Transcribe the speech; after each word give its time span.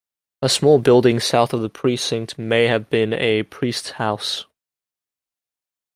A 0.41 0.49
small 0.49 0.79
building 0.79 1.19
south 1.19 1.53
of 1.53 1.61
the 1.61 1.69
Precinct 1.69 2.39
may 2.39 2.65
have 2.65 2.89
been 2.89 3.13
a 3.13 3.43
priest's 3.43 3.91
house. 3.91 4.45